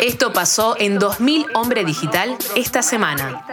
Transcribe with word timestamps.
Esto 0.00 0.32
pasó 0.32 0.76
en 0.78 1.00
2000 1.00 1.46
Hombre 1.54 1.84
Digital 1.84 2.36
esta 2.54 2.82
semana. 2.82 3.44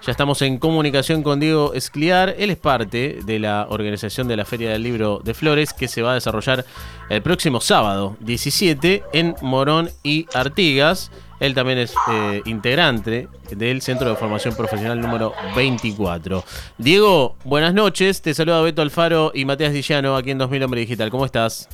Ya 0.00 0.12
estamos 0.12 0.40
en 0.42 0.58
comunicación 0.58 1.24
con 1.24 1.40
Diego 1.40 1.74
Escliar. 1.74 2.36
Él 2.38 2.50
es 2.50 2.56
parte 2.56 3.18
de 3.24 3.40
la 3.40 3.66
organización 3.68 4.28
de 4.28 4.36
la 4.36 4.44
Feria 4.44 4.70
del 4.70 4.84
Libro 4.84 5.20
de 5.24 5.34
Flores 5.34 5.72
que 5.72 5.88
se 5.88 6.02
va 6.02 6.12
a 6.12 6.14
desarrollar 6.14 6.64
el 7.08 7.20
próximo 7.20 7.60
sábado 7.60 8.16
17 8.20 9.02
en 9.12 9.34
Morón 9.42 9.90
y 10.04 10.26
Artigas. 10.34 11.10
Él 11.40 11.54
también 11.54 11.78
es 11.78 11.92
eh, 12.08 12.42
integrante 12.44 13.28
del 13.50 13.82
Centro 13.82 14.08
de 14.08 14.14
Formación 14.14 14.54
Profesional 14.54 15.00
número 15.00 15.34
24. 15.56 16.44
Diego, 16.78 17.34
buenas 17.42 17.74
noches. 17.74 18.22
Te 18.22 18.32
saluda 18.34 18.62
Beto 18.62 18.82
Alfaro 18.82 19.32
y 19.34 19.44
Matías 19.44 19.72
Dillano 19.72 20.14
aquí 20.14 20.30
en 20.30 20.38
2000 20.38 20.62
Hombre 20.62 20.80
Digital. 20.82 21.10
¿Cómo 21.10 21.24
estás? 21.26 21.68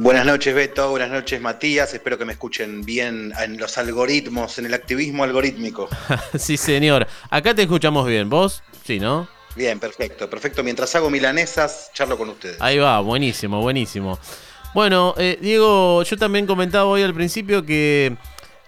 Buenas 0.00 0.24
noches, 0.24 0.54
Beto. 0.54 0.90
Buenas 0.90 1.10
noches, 1.10 1.40
Matías. 1.40 1.92
Espero 1.92 2.16
que 2.16 2.24
me 2.24 2.32
escuchen 2.32 2.82
bien 2.84 3.32
en 3.42 3.58
los 3.58 3.78
algoritmos, 3.78 4.56
en 4.58 4.66
el 4.66 4.74
activismo 4.74 5.24
algorítmico. 5.24 5.88
sí, 6.38 6.56
señor. 6.56 7.06
Acá 7.30 7.52
te 7.52 7.62
escuchamos 7.62 8.06
bien. 8.06 8.30
¿Vos? 8.30 8.62
Sí, 8.84 9.00
¿no? 9.00 9.28
Bien, 9.56 9.80
perfecto, 9.80 10.30
perfecto. 10.30 10.62
Mientras 10.62 10.94
hago 10.94 11.10
milanesas, 11.10 11.90
charlo 11.92 12.16
con 12.16 12.28
ustedes. 12.28 12.58
Ahí 12.60 12.78
va, 12.78 13.00
buenísimo, 13.00 13.60
buenísimo. 13.60 14.20
Bueno, 14.72 15.14
eh, 15.18 15.36
Diego, 15.40 16.04
yo 16.04 16.16
también 16.16 16.46
comentaba 16.46 16.84
hoy 16.84 17.02
al 17.02 17.12
principio 17.12 17.66
que 17.66 18.16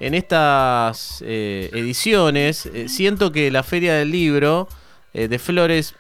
en 0.01 0.15
estas 0.15 1.23
eh, 1.25 1.71
ediciones 1.73 2.67
eh, 2.67 2.89
siento 2.89 3.31
que 3.31 3.53
la 3.53 3.63
Feria 3.63 3.95
del 3.95 4.11
Libro 4.11 4.67
de 5.13 5.39
Flores 5.39 5.95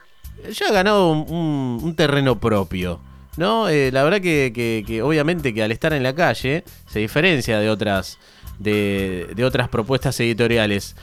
ya 0.53 0.67
ha 0.69 0.73
ganado 0.73 1.11
un 1.11 1.95
terreno 1.97 2.39
propio. 2.39 3.01
¿No? 3.37 3.69
Eh, 3.69 3.91
la 3.93 4.03
verdad 4.03 4.21
que, 4.21 5.01
obviamente 5.03 5.55
que 5.55 5.63
al 5.63 5.73
estar 5.73 5.93
en 5.93 6.03
la 6.03 6.15
calle 6.15 6.65
se 6.91 6.99
diferencia 6.99 7.59
de 7.59 7.71
otras, 7.71 8.19
de, 8.59 9.43
otras 9.45 9.69
propuestas 9.69 10.19
editoriales. 10.21 10.97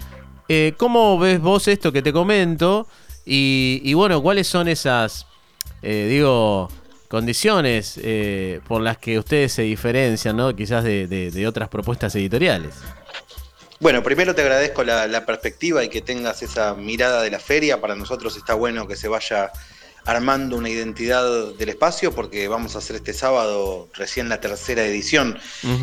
Eh, 0.49 0.73
¿Cómo 0.77 1.17
ves 1.19 1.41
vos 1.41 1.67
esto 1.67 1.91
que 1.91 2.01
te 2.01 2.13
comento? 2.13 2.87
Y, 3.25 3.93
bueno, 3.93 4.21
¿cuáles 4.21 4.47
son 4.47 4.69
esas, 4.69 5.27
eh, 5.81 6.07
digo, 6.09 6.69
condiciones 7.09 7.99
por 8.65 8.81
las 8.81 8.97
que 8.97 9.19
ustedes 9.19 9.51
se 9.51 9.63
diferencian, 9.63 10.37
¿no? 10.37 10.55
Quizás 10.55 10.85
de, 10.85 11.45
otras 11.45 11.67
propuestas 11.67 12.15
editoriales. 12.15 12.75
Bueno, 13.79 14.01
primero 14.01 14.33
te 14.33 14.41
agradezco 14.41 14.83
la, 14.83 15.25
perspectiva 15.25 15.83
y 15.83 15.89
que 15.89 16.01
tengas 16.01 16.41
esa 16.41 16.73
mirada 16.73 17.21
de 17.21 17.29
la 17.29 17.39
feria. 17.39 17.81
Para 17.81 17.95
nosotros 17.95 18.37
está 18.37 18.53
bueno 18.53 18.87
que 18.87 18.95
se 18.95 19.09
vaya 19.09 19.51
armando 20.07 20.55
una 20.55 20.69
identidad 20.69 21.53
del 21.53 21.69
espacio 21.69 22.13
porque 22.13 22.47
vamos 22.47 22.75
a 22.75 22.77
hacer 22.79 22.95
este 22.95 23.13
sábado 23.13 23.89
recién 23.93 24.29
la 24.29 24.39
tercera 24.39 24.85
edición. 24.85 25.37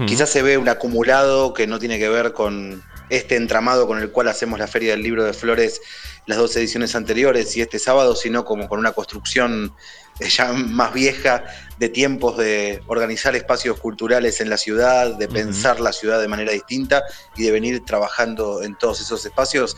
Quizás 0.07 0.31
se 0.31 0.43
ve 0.43 0.57
un 0.57 0.69
acumulado 0.69 1.53
que 1.53 1.67
no 1.67 1.79
tiene 1.79 1.99
que 1.99 2.09
ver 2.09 2.33
con 2.33 2.83
este 3.11 3.37
entramado 3.37 3.87
con 3.87 3.99
el 3.99 4.11
cual 4.11 4.29
hacemos 4.29 4.59
la 4.59 4.67
Feria 4.67 4.93
del 4.93 5.03
Libro 5.03 5.25
de 5.25 5.35
Flores 5.35 5.83
las 6.27 6.39
dos 6.39 6.57
ediciones 6.57 6.95
anteriores 6.95 7.55
y 7.55 7.61
este 7.61 7.79
sábado, 7.79 8.17
sino 8.17 8.47
como 8.47 8.67
con 8.67 8.79
una 8.79 8.93
construcción 8.93 9.75
eh, 10.21 10.29
ya 10.31 10.55
más 10.55 10.95
vieja 10.95 11.45
de 11.79 11.91
tiempos 11.91 12.39
de 12.39 12.83
organizar 12.87 13.37
espacios 13.37 13.79
culturales 13.79 14.41
en 14.41 14.49
la 14.49 14.57
ciudad, 14.57 15.15
de 15.19 15.29
pensar 15.29 15.81
la 15.81 15.93
ciudad 15.93 16.19
de 16.19 16.29
manera 16.29 16.53
distinta 16.53 17.03
y 17.37 17.43
de 17.43 17.51
venir 17.51 17.85
trabajando 17.85 18.63
en 18.63 18.75
todos 18.79 19.03
esos 19.03 19.23
espacios 19.27 19.77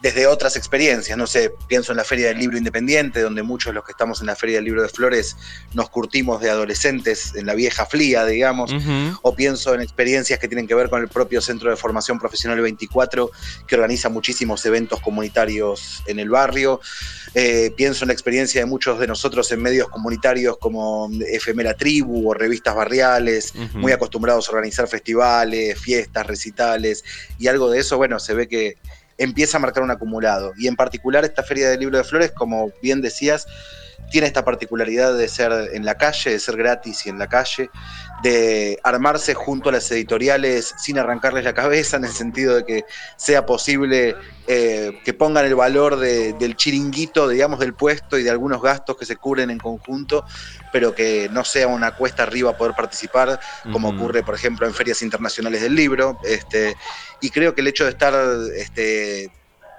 desde 0.00 0.26
otras 0.26 0.56
experiencias. 0.56 1.16
No 1.16 1.26
sé, 1.26 1.52
pienso 1.68 1.92
en 1.92 1.96
la 1.96 2.04
Feria 2.04 2.28
del 2.28 2.38
Libro 2.38 2.58
Independiente, 2.58 3.20
donde 3.20 3.42
muchos 3.42 3.70
de 3.70 3.74
los 3.74 3.84
que 3.84 3.92
estamos 3.92 4.20
en 4.20 4.26
la 4.26 4.36
Feria 4.36 4.56
del 4.56 4.64
Libro 4.64 4.82
de 4.82 4.88
Flores 4.88 5.36
nos 5.72 5.88
curtimos 5.88 6.40
de 6.40 6.50
adolescentes 6.50 7.34
en 7.34 7.46
la 7.46 7.54
vieja 7.54 7.86
fría, 7.86 8.24
digamos. 8.26 8.72
O 9.22 9.34
pienso 9.34 9.74
en 9.74 9.80
experiencias 9.80 10.38
que 10.38 10.48
tienen 10.48 10.66
que 10.66 10.74
ver 10.74 10.90
con 10.90 11.00
el 11.00 11.08
propio 11.08 11.40
Centro 11.40 11.70
de 11.70 11.76
Formación 11.76 12.18
Profesional 12.18 12.60
24, 12.60 13.30
que 13.66 13.74
organiza 13.74 14.08
muchísimos 14.08 14.64
eventos 14.66 15.00
comunitarios 15.00 16.02
en 16.06 16.18
el 16.18 16.28
barrio. 16.28 16.80
Eh, 17.34 17.72
pienso 17.76 18.04
en 18.04 18.08
la 18.08 18.14
experiencia 18.14 18.60
de 18.60 18.66
muchos 18.66 18.98
de 18.98 19.06
nosotros 19.06 19.50
en 19.52 19.62
medios 19.62 19.88
comunitarios 19.88 20.58
como 20.58 21.10
FM 21.10 21.64
La 21.64 21.74
Tribu 21.74 22.30
o 22.30 22.34
revistas 22.34 22.74
barriales, 22.74 23.54
muy 23.74 23.92
acostumbrados 23.92 24.48
a 24.48 24.52
organizar 24.52 24.88
festivales, 24.88 25.78
fiestas, 25.80 26.26
recitales, 26.26 27.04
y 27.38 27.48
algo 27.48 27.70
de 27.70 27.80
eso, 27.80 27.96
bueno, 27.96 28.18
se 28.18 28.34
ve 28.34 28.48
que 28.48 28.76
empieza 29.18 29.56
a 29.56 29.60
marcar 29.60 29.82
un 29.82 29.90
acumulado. 29.90 30.52
Y 30.56 30.66
en 30.66 30.76
particular 30.76 31.24
esta 31.24 31.42
Feria 31.42 31.70
del 31.70 31.80
Libro 31.80 31.98
de 31.98 32.04
Flores, 32.04 32.32
como 32.32 32.72
bien 32.82 33.00
decías, 33.00 33.46
tiene 34.10 34.26
esta 34.26 34.44
particularidad 34.44 35.16
de 35.16 35.28
ser 35.28 35.52
en 35.72 35.84
la 35.84 35.96
calle, 35.96 36.30
de 36.30 36.38
ser 36.38 36.56
gratis 36.56 37.06
y 37.06 37.10
en 37.10 37.18
la 37.18 37.26
calle, 37.26 37.70
de 38.22 38.78
armarse 38.82 39.34
junto 39.34 39.68
a 39.68 39.72
las 39.72 39.90
editoriales 39.90 40.74
sin 40.78 40.98
arrancarles 40.98 41.44
la 41.44 41.54
cabeza, 41.54 41.96
en 41.96 42.04
el 42.04 42.12
sentido 42.12 42.56
de 42.56 42.64
que 42.64 42.84
sea 43.16 43.44
posible 43.44 44.16
eh, 44.48 45.00
que 45.04 45.12
pongan 45.12 45.44
el 45.44 45.54
valor 45.54 45.98
del 45.98 46.56
chiringuito, 46.56 47.28
digamos, 47.28 47.58
del 47.58 47.74
puesto 47.74 48.16
y 48.16 48.22
de 48.22 48.30
algunos 48.30 48.62
gastos 48.62 48.96
que 48.96 49.04
se 49.04 49.16
cubren 49.16 49.50
en 49.50 49.58
conjunto, 49.58 50.24
pero 50.72 50.94
que 50.94 51.28
no 51.30 51.44
sea 51.44 51.66
una 51.66 51.96
cuesta 51.96 52.22
arriba 52.22 52.56
poder 52.56 52.74
participar, 52.74 53.40
como 53.72 53.88
ocurre, 53.88 54.22
por 54.22 54.34
ejemplo, 54.34 54.66
en 54.66 54.74
ferias 54.74 55.02
internacionales 55.02 55.62
del 55.62 55.74
libro. 55.74 56.18
Este, 56.24 56.76
y 57.20 57.30
creo 57.30 57.54
que 57.54 57.60
el 57.60 57.66
hecho 57.66 57.84
de 57.84 57.90
estar 57.90 58.14
este, 58.56 59.30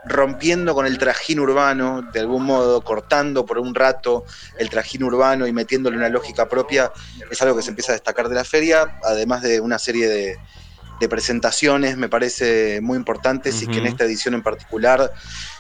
rompiendo 0.08 0.74
con 0.74 0.86
el 0.86 0.98
trajín 0.98 1.40
urbano, 1.40 2.02
de 2.14 2.20
algún 2.20 2.44
modo, 2.44 2.82
cortando 2.82 3.46
por 3.46 3.60
un 3.60 3.76
rato 3.76 4.26
el 4.58 4.70
trajín 4.70 5.04
urbano 5.04 5.48
y 5.48 5.54
metiéndole 5.54 5.98
una 5.98 6.10
lógica 6.10 6.48
propia, 6.48 6.92
es 7.30 7.42
algo 7.42 7.56
que 7.56 7.62
se 7.62 7.70
empieza 7.70 7.92
a 7.92 7.96
destacar 7.96 8.30
de 8.30 8.36
la 8.36 8.44
feria, 8.44 9.00
además 9.04 9.42
de 9.42 9.60
una 9.60 9.80
serie 9.80 10.08
de, 10.08 10.38
presentaciones, 11.10 11.96
me 11.96 12.10
parece 12.10 12.82
muy 12.82 12.98
importantes 12.98 13.62
y 13.62 13.68
que 13.68 13.78
en 13.78 13.86
esta 13.86 14.04
edición 14.04 14.34
en 14.34 14.42
particular 14.42 15.14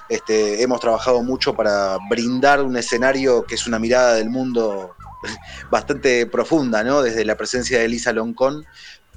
este, 0.10 0.64
hemos 0.64 0.80
trabajado 0.80 1.22
mucho 1.22 1.54
para 1.54 2.00
brindar 2.10 2.64
un 2.64 2.76
escenario 2.76 3.44
que 3.44 3.54
es 3.54 3.68
una 3.68 3.78
mirada 3.78 4.16
del 4.16 4.32
mundo 4.32 4.96
bastante 5.70 6.26
profunda, 6.26 6.84
¿no? 6.84 7.04
Desde 7.04 7.24
la 7.24 7.38
presencia 7.38 7.78
de 7.78 7.86
Elisa 7.86 8.14
Loncón 8.14 8.66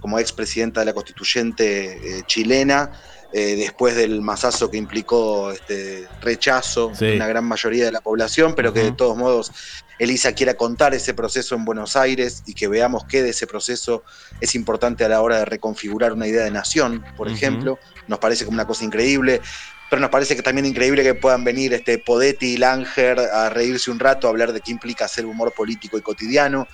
como 0.00 0.19
expresidenta 0.19 0.80
de 0.80 0.86
la 0.86 0.92
constituyente 0.92 2.19
eh, 2.19 2.22
chilena, 2.26 2.90
eh, 3.32 3.54
después 3.56 3.94
del 3.94 4.22
masazo 4.22 4.70
que 4.70 4.76
implicó 4.76 5.52
este 5.52 6.08
rechazo 6.20 6.91
de 6.98 7.16
una 7.16 7.28
gran 7.28 7.44
mayoría 7.44 7.84
de 7.84 7.92
la 7.92 8.00
población, 8.00 8.54
pero 8.56 8.72
que 8.72 8.82
de 8.82 8.92
todos 8.92 9.16
modos 9.16 9.52
Elisa 10.00 10.32
quiera 10.32 10.54
contar 10.54 10.94
ese 10.94 11.14
proceso 11.14 11.54
en 11.54 11.64
Buenos 11.64 11.94
Aires 11.94 12.42
y 12.46 12.54
que 12.54 12.66
veamos 12.69 13.04
qué 13.04 13.22
de 13.22 13.30
ese 13.30 13.46
proceso 13.46 14.02
es 14.40 14.54
importante 14.54 15.04
a 15.04 15.08
la 15.08 15.20
hora 15.20 15.38
de 15.38 15.44
reconfigurar 15.44 16.12
una 16.12 16.26
idea 16.26 16.42
de 16.42 16.50
nación, 16.50 17.04
por 17.16 17.28
ejemplo, 17.28 17.78
nos 18.08 18.19
parece 18.19 18.44
como 18.46 18.54
una 18.54 18.66
cosa 18.66 18.84
increíble. 18.84 19.40
Pero 19.90 20.00
nos 20.00 20.10
parece 20.10 20.36
que 20.36 20.42
también 20.42 20.66
increíble 20.66 21.02
que 21.02 21.14
puedan 21.14 21.42
venir 21.42 21.74
este 21.74 21.98
Podetti 21.98 22.54
y 22.54 22.56
Langer 22.58 23.19
a 23.19 23.50
reírse 23.50 23.90
un 23.90 23.98
rato, 23.98 24.28
a 24.28 24.30
hablar 24.30 24.52
de 24.52 24.60
qué 24.60 24.70
implica 24.70 25.06
hacer 25.06 25.26
humor 25.26 25.52
político 25.52 25.98
y 25.98 26.00
cotidiano 26.00 26.69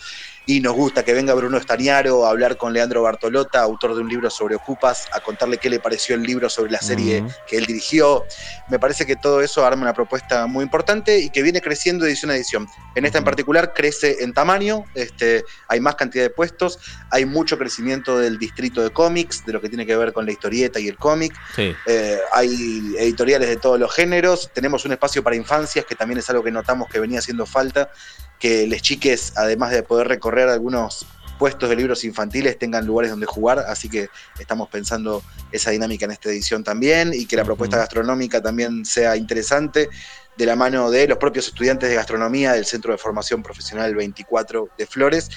y 0.47 0.61
nos 0.61 0.75
gusta 0.75 1.05
que 1.05 1.13
venga 1.13 1.35
Bruno 1.35 1.59
Estañaro 1.59 2.25
a 2.25 2.31
hablar 2.31 2.57
con 2.57 2.73
Leandro 2.73 3.03
Bartolota, 3.03 3.61
autor 3.61 3.97
de 3.97 4.03
un 4.03 4.09
libro 4.09 4.31
sobre 4.31 4.55
Ocupas, 4.55 5.07
a 5.13 5.21
contarle 5.21 5.59
qué 5.59 5.69
le 5.69 5.81
pareció 5.81 6.15
el 6.15 6.23
libro 6.23 6.49
sobre 6.49 6.71
la 6.71 6.81
serie 6.81 7.25
que 7.49 7.57
él 7.57 7.67
dirigió. 7.67 8.25
Me 8.69 8.79
parece 8.79 9.05
que 9.07 9.17
todo 9.17 9.41
eso 9.41 9.67
arma 9.67 9.83
una 9.83 9.93
propuesta 9.93 10.47
muy 10.47 10.63
importante 10.63 11.19
y 11.19 11.31
que 11.31 11.43
viene 11.43 11.61
creciendo 11.61 12.07
edición 12.07 12.31
a 12.31 12.37
edición. 12.37 12.69
En 12.95 13.05
esta 13.05 13.19
en 13.19 13.25
particular 13.25 13.73
crece 13.75 14.19
en 14.21 14.33
tamaño, 14.33 14.85
este, 14.95 15.45
hay 15.67 15.81
más 15.81 15.97
cantidad 15.97 16.23
de 16.23 16.31
puestos, 16.31 16.79
hay 17.11 17.27
mucho 17.27 17.59
crecimiento 17.59 18.17
del 18.17 18.39
distrito 18.39 18.83
de 18.83 18.91
cómics, 18.91 19.45
de 19.45 19.53
lo 19.53 19.61
que 19.61 19.69
tiene 19.69 19.85
que 19.85 19.97
ver 19.97 20.13
con 20.13 20.27
la 20.27 20.33
historieta 20.33 20.79
y 20.79 20.87
el 20.87 20.97
cómic. 20.97 21.35
Eh, 21.59 22.19
hay 22.33 22.95
editoriales 22.99 23.49
de 23.49 23.57
todos 23.57 23.81
los 23.81 23.93
géneros, 23.93 24.51
tenemos 24.55 24.85
un 24.85 24.93
espacio 24.93 25.25
para 25.25 25.35
infancias, 25.35 25.85
que 25.85 25.97
también 25.97 26.19
es 26.19 26.31
algo 26.31 26.45
que 26.45 26.53
notamos 26.53 26.89
que 26.89 27.01
venía 27.01 27.19
haciendo 27.19 27.47
falta 27.47 27.91
que 28.39 28.67
les 28.67 28.83
chiques, 28.83 29.33
además 29.37 29.71
de 29.71 29.83
poder 29.83 30.09
recorrer 30.09 30.49
algunos 30.49 31.07
puestos 31.39 31.69
de 31.69 31.77
libros 31.77 32.05
infantiles, 32.05 32.59
tengan 32.59 32.87
lugares 32.87 33.11
donde 33.11 33.27
jugar, 33.27 33.59
así 33.59 33.89
que 33.89 34.09
estamos 34.39 34.69
pensando 34.69 35.23
esa 35.53 35.71
dinámica 35.71 36.07
en 36.07 36.13
esta 36.13 36.31
edición 36.31 36.65
también 36.65 37.13
y 37.13 37.27
que 37.27 37.37
la 37.37 37.45
propuesta 37.45 37.77
gastronómica 37.77 38.41
también 38.41 38.85
sea 38.85 39.17
interesante 39.17 39.89
de 40.37 40.47
la 40.47 40.57
mano 40.57 40.91
de 40.91 41.09
los 41.09 41.19
propios 41.19 41.49
estudiantes 41.49 41.89
de 41.89 41.95
gastronomía 41.95 42.53
del 42.53 42.67
Centro 42.67 42.93
de 42.93 42.99
Formación 42.99 43.43
Profesional 43.43 43.95
24 43.95 44.69
de 44.77 44.87
Flores, 44.87 45.31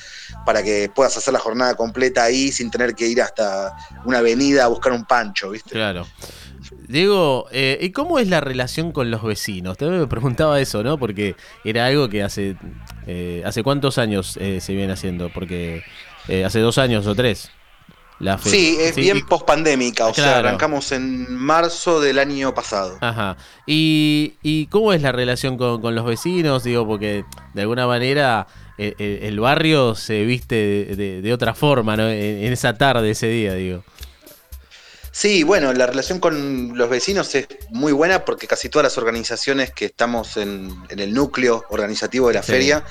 para 0.45 0.61
que 0.61 0.91
puedas 0.93 1.15
hacer 1.15 1.33
la 1.33 1.39
jornada 1.39 1.75
completa 1.75 2.23
ahí 2.23 2.51
sin 2.51 2.69
tener 2.69 2.95
que 2.95 3.07
ir 3.07 3.21
hasta 3.21 3.75
una 4.05 4.17
avenida 4.17 4.65
a 4.65 4.67
buscar 4.67 4.91
un 4.91 5.05
pancho, 5.05 5.51
¿viste? 5.51 5.71
Claro. 5.71 6.05
Diego, 6.87 7.45
eh, 7.51 7.77
¿y 7.81 7.91
cómo 7.91 8.19
es 8.19 8.27
la 8.27 8.41
relación 8.41 8.91
con 8.91 9.09
los 9.09 9.23
vecinos? 9.23 9.77
Te 9.77 9.85
me 9.85 10.05
preguntaba 10.07 10.59
eso, 10.59 10.83
¿no? 10.83 10.97
Porque 10.97 11.35
era 11.63 11.85
algo 11.85 12.09
que 12.09 12.23
hace, 12.23 12.57
eh, 13.09 13.43
¿hace 13.45 13.63
cuántos 13.63 13.97
años 13.97 14.37
eh, 14.37 14.61
se 14.61 14.73
viene 14.73 14.93
haciendo? 14.93 15.29
Porque 15.29 15.83
hace 16.45 16.59
dos 16.59 16.77
años 16.77 17.07
o 17.07 17.15
tres. 17.15 17.49
La 18.19 18.37
sí, 18.37 18.75
es 18.79 18.95
bien 18.97 19.25
pospandémica, 19.25 20.05
o 20.07 20.13
sea, 20.13 20.39
arrancamos 20.39 20.91
en 20.91 21.33
marzo 21.33 22.01
del 22.01 22.19
año 22.19 22.53
pasado. 22.53 22.97
Ajá. 22.99 23.37
¿Y, 23.65 24.67
cómo 24.69 24.91
es 24.91 25.01
la 25.01 25.13
relación 25.13 25.57
con, 25.57 25.81
con 25.81 25.95
los 25.95 26.05
vecinos? 26.05 26.65
Digo, 26.65 26.85
porque 26.85 27.23
de 27.53 27.61
alguna 27.61 27.87
manera 27.87 28.45
el, 28.79 29.39
barrio 29.39 29.95
se 29.95 30.23
viste 30.25 30.55
de, 30.95 31.33
otra 31.33 31.53
forma, 31.53 31.97
¿no? 31.97 32.09
En, 32.09 32.51
esa 32.51 32.73
tarde, 32.77 33.11
ese 33.11 33.27
día, 33.27 33.53
digo. 33.53 33.83
Sí, 35.11 35.43
bueno, 35.43 35.73
la 35.73 35.87
relación 35.87 36.19
con 36.19 36.77
los 36.77 36.89
vecinos 36.89 37.33
es 37.35 37.47
muy 37.69 37.91
buena 37.91 38.25
porque 38.25 38.47
casi 38.47 38.69
todas 38.69 38.83
las 38.83 38.97
organizaciones 38.97 39.71
que 39.71 39.85
estamos 39.85 40.37
en, 40.37 40.75
el 40.89 41.13
núcleo 41.13 41.65
organizativo 41.69 42.27
de 42.27 42.35
la 42.35 42.43
feria 42.43 42.83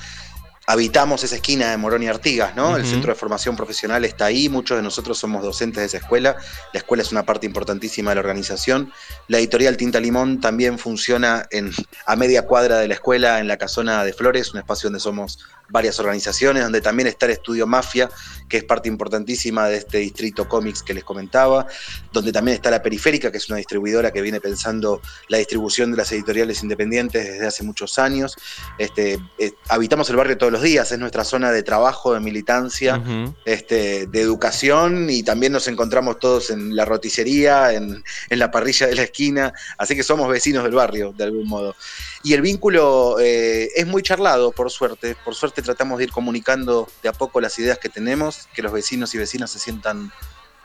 habitamos 0.67 1.23
esa 1.23 1.35
esquina 1.35 1.71
de 1.71 1.77
Morón 1.77 2.03
y 2.03 2.07
Artigas, 2.07 2.55
¿no? 2.55 2.77
El 2.77 2.85
centro 2.85 3.11
de 3.11 3.17
formación 3.17 3.55
profesional 3.55 4.05
está 4.05 4.25
ahí, 4.25 4.49
muchos 4.49 4.77
de 4.77 4.83
nosotros 4.83 5.17
somos 5.17 5.41
docentes 5.41 5.81
de 5.81 5.87
esa 5.87 5.97
escuela, 5.97 6.35
la 6.73 6.77
escuela 6.77 7.01
es 7.01 7.11
una 7.11 7.23
parte 7.23 7.47
importantísima 7.47 8.11
de 8.11 8.15
la 8.15 8.21
organización. 8.21 8.93
La 9.27 9.39
editorial 9.39 9.77
Tinta 9.77 9.99
Limón 9.99 10.39
también 10.39 10.77
funciona 10.77 11.47
en, 11.49 11.71
a 12.05 12.15
media 12.15 12.45
cuadra 12.45 12.77
de 12.77 12.87
la 12.87 12.93
escuela, 12.93 13.39
en 13.39 13.47
la 13.47 13.57
casona 13.57 14.03
de 14.03 14.13
Flores, 14.13 14.53
un 14.53 14.59
espacio 14.59 14.89
donde 14.89 14.99
somos 14.99 15.39
varias 15.69 15.99
organizaciones, 15.99 16.63
donde 16.63 16.81
también 16.81 17.07
está 17.07 17.25
el 17.25 17.33
estudio 17.33 17.67
Mafia, 17.67 18.09
que 18.47 18.57
es 18.57 18.63
parte 18.63 18.89
importantísima 18.89 19.67
de 19.67 19.77
este 19.77 19.99
distrito 19.99 20.47
cómics 20.47 20.81
que 20.81 20.93
les 20.93 21.03
comentaba, 21.03 21.67
donde 22.11 22.31
también 22.31 22.55
está 22.55 22.71
la 22.71 22.81
Periférica, 22.81 23.31
que 23.31 23.37
es 23.37 23.47
una 23.49 23.57
distribuidora 23.57 24.11
que 24.11 24.21
viene 24.21 24.41
pensando 24.41 25.01
la 25.27 25.37
distribución 25.37 25.91
de 25.91 25.97
las 25.97 26.11
editoriales 26.11 26.63
independientes 26.63 27.23
desde 27.25 27.47
hace 27.47 27.63
muchos 27.63 27.99
años. 27.99 28.35
Este, 28.77 29.19
eh, 29.37 29.51
habitamos 29.69 30.09
el 30.09 30.15
barrio 30.15 30.37
todos 30.37 30.51
los 30.51 30.61
días, 30.61 30.91
es 30.91 30.99
nuestra 30.99 31.23
zona 31.23 31.51
de 31.51 31.63
trabajo, 31.63 32.13
de 32.13 32.19
militancia, 32.19 33.01
este, 33.45 34.07
de 34.07 34.21
educación 34.21 35.09
y 35.09 35.23
también 35.23 35.53
nos 35.53 35.67
encontramos 35.67 36.19
todos 36.19 36.49
en 36.49 36.75
la 36.75 36.85
roticería, 36.85 37.73
en, 37.73 38.03
la 38.29 38.51
parrilla 38.51 38.87
de 38.87 38.95
la 38.95 39.03
esquina, 39.03 39.53
así 39.77 39.95
que 39.95 40.03
somos 40.03 40.27
vecinos 40.29 40.63
del 40.63 40.73
barrio, 40.73 41.13
de 41.15 41.23
algún 41.23 41.47
modo. 41.47 41.75
Y 42.23 42.33
el 42.33 42.41
vínculo 42.41 43.17
eh, 43.19 43.69
es 43.75 43.87
muy 43.87 44.03
charlado, 44.03 44.51
por 44.51 44.69
suerte, 44.69 45.15
por 45.23 45.35
suerte 45.35 45.61
tratamos 45.61 45.97
de 45.99 46.05
ir 46.05 46.11
comunicando 46.11 46.87
de 47.01 47.09
a 47.09 47.13
poco 47.13 47.39
las 47.39 47.57
ideas 47.59 47.77
que 47.77 47.87
tenemos, 47.87 48.47
que 48.53 48.61
los 48.61 48.73
vecinos 48.73 49.13
y 49.15 49.17
vecinas 49.17 49.51
se 49.51 49.59
sientan 49.59 50.11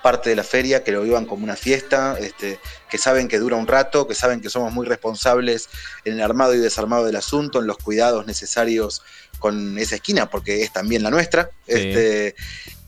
parte 0.05 0.29
de 0.29 0.37
la 0.37 0.45
feria, 0.45 0.85
que 0.85 0.93
lo 0.93 1.01
vivan 1.01 1.25
como 1.25 1.45
una 1.45 1.57
fiesta, 1.57 2.19
este, 2.21 2.59
que 2.91 2.99
saben 2.99 3.27
que 3.27 3.39
dura 3.39 3.57
un 3.57 3.67
rato, 3.67 4.07
que 4.07 4.15
saben 4.15 4.43
que 4.43 4.51
somos 4.51 4.71
muy 4.71 4.85
responsables 4.85 5.71
en 6.05 6.15
el 6.15 6.21
armado 6.21 6.55
y 6.55 6.59
desarmado 6.59 7.07
del 7.07 7.17
asunto, 7.17 7.61
en 7.61 7.67
los 7.67 7.79
cuidados 7.79 8.27
necesarios 8.27 9.03
con 9.39 9.79
esa 9.79 9.95
esquina, 9.95 10.29
porque 10.29 10.63
es 10.63 10.73
también 10.75 11.03
la 11.03 11.11
nuestra. 11.11 11.49
Este, 11.67 12.35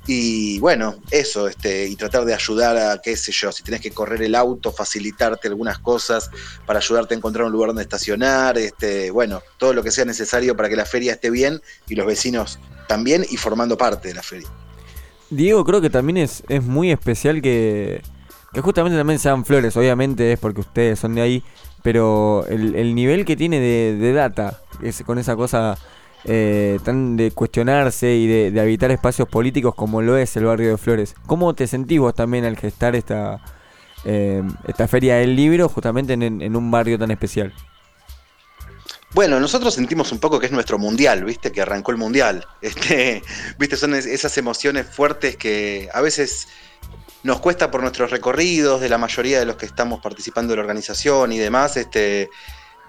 y 0.06 0.60
bueno, 0.60 0.96
eso, 1.10 1.48
este, 1.48 1.88
y 1.88 1.96
tratar 1.96 2.24
de 2.24 2.32
ayudar 2.32 2.76
a, 2.76 3.00
qué 3.02 3.16
sé 3.16 3.32
yo, 3.32 3.50
si 3.50 3.64
tenés 3.64 3.80
que 3.80 3.90
correr 3.90 4.22
el 4.22 4.36
auto, 4.36 4.70
facilitarte 4.70 5.48
algunas 5.48 5.78
cosas 5.78 6.30
para 6.64 6.78
ayudarte 6.78 7.14
a 7.14 7.16
encontrar 7.16 7.46
un 7.46 7.52
lugar 7.52 7.68
donde 7.68 7.82
estacionar, 7.82 8.56
este, 8.56 9.10
bueno, 9.10 9.42
todo 9.58 9.72
lo 9.72 9.82
que 9.82 9.90
sea 9.90 10.04
necesario 10.04 10.56
para 10.56 10.68
que 10.68 10.76
la 10.76 10.84
feria 10.84 11.14
esté 11.14 11.30
bien 11.30 11.60
y 11.88 11.96
los 11.96 12.06
vecinos 12.06 12.60
también 12.86 13.26
y 13.28 13.36
formando 13.36 13.76
parte 13.76 14.08
de 14.08 14.14
la 14.14 14.22
feria. 14.22 14.48
Diego, 15.28 15.64
creo 15.64 15.80
que 15.80 15.90
también 15.90 16.18
es, 16.18 16.44
es 16.48 16.62
muy 16.62 16.92
especial 16.92 17.42
que, 17.42 18.00
que 18.52 18.60
justamente 18.60 18.96
también 18.96 19.18
sean 19.18 19.44
flores, 19.44 19.76
obviamente 19.76 20.32
es 20.32 20.38
porque 20.38 20.60
ustedes 20.60 21.00
son 21.00 21.16
de 21.16 21.22
ahí, 21.22 21.42
pero 21.82 22.46
el, 22.48 22.94
nivel 22.94 23.24
que 23.24 23.34
tiene 23.34 23.58
de, 23.58 23.96
de 23.96 24.12
data, 24.12 24.60
es, 24.82 25.02
con 25.02 25.18
esa 25.18 25.34
cosa 25.34 25.76
eh, 26.24 26.78
tan 26.84 27.16
de 27.16 27.30
cuestionarse 27.30 28.14
y 28.14 28.50
de, 28.50 28.60
habitar 28.60 28.90
espacios 28.90 29.28
políticos 29.28 29.74
como 29.74 30.02
lo 30.02 30.16
es 30.16 30.36
el 30.36 30.44
barrio 30.44 30.70
de 30.70 30.78
Flores. 30.78 31.14
¿Cómo 31.26 31.54
te 31.54 31.66
sentís 31.66 32.00
vos 32.00 32.14
también 32.14 32.44
al 32.44 32.56
gestar 32.56 32.96
esta, 32.96 33.40
eh, 34.04 34.42
esta 34.66 34.88
feria 34.88 35.16
del 35.16 35.36
libro 35.36 35.68
justamente 35.68 36.14
en, 36.14 36.56
un 36.56 36.70
barrio 36.70 36.98
tan 36.98 37.10
especial? 37.10 37.52
Bueno, 39.14 39.40
nosotros 39.40 39.72
sentimos 39.72 40.12
un 40.12 40.18
poco 40.18 40.40
que 40.40 40.46
es 40.46 40.52
nuestro 40.52 40.78
mundial, 40.78 41.24
¿viste? 41.24 41.52
Que 41.52 41.62
arrancó 41.62 41.92
el 41.92 41.96
mundial. 41.96 42.46
Este, 42.60 43.22
¿Viste? 43.58 43.76
Son 43.76 43.94
esas 43.94 44.36
emociones 44.36 44.86
fuertes 44.86 45.36
que 45.36 45.88
a 45.92 46.00
veces 46.00 46.48
nos 47.22 47.40
cuesta 47.40 47.70
por 47.70 47.82
nuestros 47.82 48.10
recorridos, 48.10 48.80
de 48.80 48.88
la 48.88 48.98
mayoría 48.98 49.38
de 49.38 49.44
los 49.44 49.56
que 49.56 49.66
estamos 49.66 50.00
participando 50.00 50.52
de 50.52 50.56
la 50.56 50.62
organización 50.62 51.32
y 51.32 51.38
demás, 51.38 51.76
este, 51.76 52.30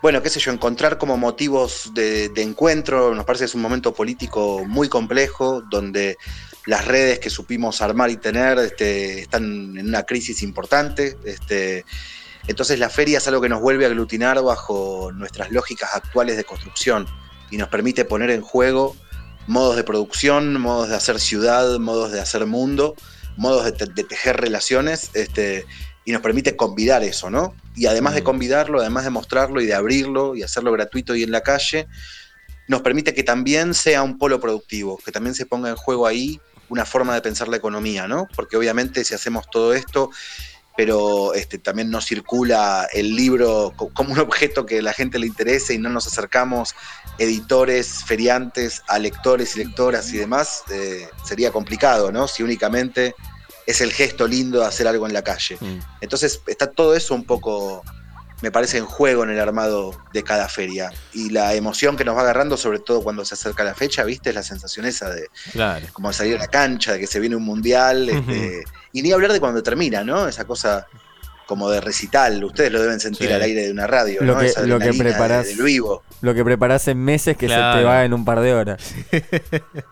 bueno, 0.01 0.21
qué 0.21 0.29
sé 0.29 0.39
yo, 0.39 0.51
encontrar 0.51 0.97
como 0.97 1.17
motivos 1.17 1.91
de, 1.94 2.31
encuentro, 2.38 3.15
nos 3.15 3.25
parece 3.25 3.44
que 3.44 3.47
es 3.47 3.55
un 3.55 3.61
momento 3.61 3.94
político 3.94 4.63
muy 4.65 4.89
complejo, 4.89 5.61
donde 5.61 6.17
las 6.65 6.85
redes 6.85 7.19
que 7.19 7.29
supimos 7.29 7.81
armar 7.81 8.09
y 8.09 8.17
tener 8.17 8.59
este, 8.59 9.21
están 9.21 9.77
en 9.77 9.88
una 9.88 10.03
crisis 10.03 10.44
importante. 10.44 11.17
Este, 11.25 11.85
entonces 12.47 12.79
la 12.79 12.89
feria 12.89 13.17
es 13.17 13.27
algo 13.27 13.41
que 13.41 13.49
nos 13.49 13.61
vuelve 13.61 13.85
a 13.85 13.88
aglutinar 13.88 14.41
bajo 14.44 15.11
nuestras 15.13 15.51
lógicas 15.51 15.89
actuales 15.94 16.38
de 16.38 16.43
construcción 16.43 17.07
y 17.50 17.57
nos 17.57 17.69
permite 17.69 18.05
poner 18.05 18.29
en 18.29 18.41
juego 18.41 18.95
modos 19.47 19.77
de 19.77 19.83
producción, 19.83 20.59
modos 20.59 20.89
de 20.89 20.95
hacer 20.95 21.19
ciudad, 21.19 21.79
modos 21.79 22.11
de 22.11 22.19
hacer 22.19 22.45
mundo, 22.45 22.95
modos 23.38 23.65
de, 23.65 24.03
tejer 24.03 24.38
relaciones, 24.38 25.09
este, 25.13 25.65
y 26.05 26.11
nos 26.11 26.21
permite 26.21 26.55
convidar 26.55 27.03
eso, 27.03 27.29
¿no? 27.29 27.55
Y 27.77 27.85
además 27.85 28.15
de 28.15 28.24
convidarlo, 28.24 28.81
además 28.81 29.06
de 29.06 29.12
mostrarlo 29.12 29.62
y 29.62 29.65
de 29.65 29.75
abrirlo 29.75 30.35
y 30.35 30.44
hacerlo 30.44 30.74
gratuito 30.74 31.15
y 31.15 31.24
en 31.24 31.31
la 31.31 31.41
calle, 31.41 31.88
nos 32.68 32.81
permite 32.81 33.13
que 33.13 33.24
también 33.24 33.74
sea 33.74 34.03
un 34.03 34.18
polo 34.18 34.41
productivo, 34.41 34.97
que 34.97 35.12
también 35.12 35.35
se 35.35 35.45
ponga 35.45 35.69
en 35.69 35.75
juego 35.75 36.06
ahí 36.06 36.41
una 36.69 36.85
forma 36.85 37.13
de 37.13 37.21
pensar 37.21 37.47
la 37.47 37.57
economía, 37.57 38.07
¿no? 38.07 38.27
Porque 38.35 38.57
obviamente 38.57 39.06
si 39.06 39.13
hacemos 39.13 39.50
todo 39.50 39.74
esto, 39.74 40.09
pero 40.75 41.33
este, 41.33 41.57
también 41.57 41.89
no 41.89 42.01
circula 42.01 42.88
el 42.94 43.15
libro 43.15 43.74
como 43.94 44.13
un 44.13 44.19
objeto 44.19 44.65
que 44.65 44.79
a 44.79 44.81
la 44.81 44.94
gente 44.94 45.18
le 45.18 45.27
interese 45.27 45.74
y 45.74 45.77
no 45.77 45.89
nos 45.89 46.06
acercamos 46.07 46.75
editores, 47.18 48.03
feriantes, 48.06 48.83
a 48.88 49.00
lectores 49.00 49.56
y 49.56 49.59
lectoras 49.59 50.13
y 50.13 50.18
demás, 50.18 50.63
eh, 50.69 51.07
sería 51.25 51.51
complicado, 51.51 52.12
¿no? 52.12 52.27
Si 52.27 52.44
únicamente 52.44 53.15
es 53.67 53.81
el 53.81 53.91
gesto 53.91 54.27
lindo 54.27 54.61
de 54.61 54.65
hacer 54.65 54.87
algo 54.87 55.05
en 55.05 55.13
la 55.13 55.21
calle. 55.21 55.57
Mm. 55.59 55.79
Entonces 56.01 56.41
está 56.47 56.67
todo 56.67 56.95
eso 56.95 57.13
un 57.13 57.25
poco, 57.25 57.83
me 58.41 58.49
parece, 58.49 58.77
en 58.77 58.85
juego 58.85 59.23
en 59.23 59.29
el 59.29 59.39
armado 59.39 59.91
de 60.13 60.23
cada 60.23 60.47
feria. 60.47 60.91
Y 61.13 61.29
la 61.29 61.53
emoción 61.53 61.97
que 61.97 62.05
nos 62.05 62.15
va 62.15 62.21
agarrando, 62.21 62.55
sobre 62.55 62.79
todo 62.79 63.03
cuando 63.03 63.25
se 63.25 63.35
acerca 63.35 63.65
la 63.65 63.75
fecha, 63.75 64.05
¿viste? 64.05 64.29
Es 64.29 64.35
la 64.35 64.43
sensación 64.43 64.85
esa 64.85 65.09
de 65.09 65.29
como 65.91 66.13
salir 66.13 66.37
a 66.37 66.39
la 66.39 66.47
cancha, 66.47 66.93
de 66.93 66.99
que 66.99 67.07
se 67.07 67.19
viene 67.19 67.35
un 67.35 67.43
mundial. 67.43 68.07
Este, 68.07 68.63
y 68.93 69.01
ni 69.01 69.11
hablar 69.11 69.33
de 69.33 69.41
cuando 69.41 69.61
termina, 69.61 70.03
¿no? 70.03 70.29
Esa 70.29 70.45
cosa 70.45 70.87
como 71.47 71.69
de 71.71 71.81
recital. 71.81 72.44
Ustedes 72.44 72.71
lo 72.71 72.81
deben 72.81 72.99
sentir 72.99 73.31
al 73.33 73.41
aire 73.41 73.63
de 73.63 73.71
una 73.71 73.88
radio, 73.88 74.21
lo 74.21 74.38
Que, 74.38 74.53
lo 74.65 74.79
que 74.79 74.94
preparás, 74.94 75.57
vivo. 75.57 76.03
Lo 76.21 76.35
que 76.35 76.44
preparás 76.44 76.88
en 76.88 76.99
meses 76.99 77.38
que 77.38 77.47
se 77.47 77.55
te 77.55 77.83
va 77.83 78.05
en 78.05 78.13
un 78.13 78.25
par 78.25 78.41
de 78.41 78.53
horas. 78.53 78.83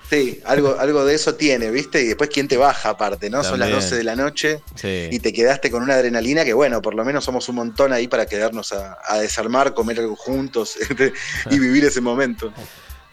Sí, 0.07 0.40
algo, 0.46 0.78
algo 0.80 1.03
de 1.03 1.15
eso 1.15 1.34
tiene, 1.34 1.72
¿viste? 1.72 2.03
Y 2.03 2.06
después 2.06 2.30
quién 2.32 2.48
te 2.48 2.58
baja 2.58 2.89
aparte, 2.89 3.27
¿no? 3.32 3.44
Son 3.44 3.60
las 3.60 3.72
12 3.72 3.96
de 3.96 4.03
la 4.03 4.15
noche 4.15 4.62
y 4.84 5.18
te 5.20 5.34
quedaste 5.34 5.72
con 5.72 5.82
una 5.82 5.96
adrenalina 5.96 6.46
que, 6.46 6.53
bueno, 6.53 6.80
por 6.82 6.94
lo 6.94 7.03
menos 7.03 7.25
somos 7.25 7.50
un 7.50 7.56
montón 7.56 7.91
ahí 7.91 8.08
para 8.08 8.27
quedarnos 8.27 8.72
a, 8.72 9.00
a 9.03 9.18
desarmar, 9.20 9.74
comer 9.74 10.00
algo 10.00 10.15
juntos 10.15 10.77
y 11.50 11.60
vivir 11.60 11.86
ese 11.86 12.01
momento. 12.01 12.53